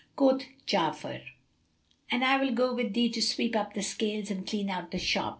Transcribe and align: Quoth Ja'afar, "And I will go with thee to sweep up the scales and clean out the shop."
Quoth 0.15 0.45
Ja'afar, 0.65 1.21
"And 2.09 2.23
I 2.25 2.35
will 2.43 2.51
go 2.55 2.73
with 2.73 2.91
thee 2.95 3.09
to 3.11 3.21
sweep 3.21 3.55
up 3.55 3.75
the 3.75 3.83
scales 3.83 4.31
and 4.31 4.47
clean 4.47 4.71
out 4.71 4.89
the 4.89 4.97
shop." 4.97 5.29